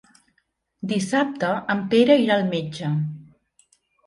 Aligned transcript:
Dissabte 0.91 1.51
en 1.75 1.83
Pere 1.93 2.17
irà 2.23 2.39
al 2.41 2.49
metge. 2.55 2.91